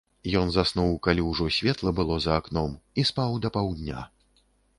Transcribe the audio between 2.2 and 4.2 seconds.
за акном, і спаў да паўдня.